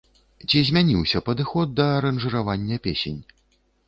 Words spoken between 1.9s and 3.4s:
аранжыравання песень?